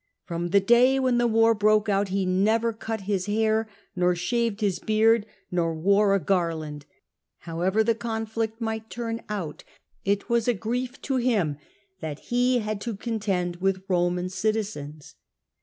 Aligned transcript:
From 0.25 0.49
the 0.49 0.59
day 0.59 0.97
when 0.99 1.19
the 1.19 1.27
war 1.27 1.53
broke 1.53 1.87
out 1.87 2.07
he 2.07 2.25
never 2.25 2.73
cut 2.73 3.01
his 3.01 3.27
hair, 3.27 3.67
nor 3.95 4.15
shaved 4.15 4.61
his 4.61 4.79
beard, 4.79 5.27
nor 5.51 5.75
wore 5.75 6.15
a 6.15 6.19
garland; 6.19 6.87
how 7.41 7.61
ever 7.61 7.83
the 7.83 7.93
conflict 7.93 8.59
might 8.59 8.89
turn 8.89 9.21
out, 9.29 9.63
it 10.03 10.27
was 10.27 10.47
a 10.47 10.55
grief 10.55 10.99
to 11.03 11.17
him 11.17 11.57
that 11.99 12.17
he 12.33 12.57
had 12.61 12.81
to 12.81 12.95
contend 12.97 13.57
with 13.57 13.83
Roman 13.87 14.29
citizens. 14.29 15.13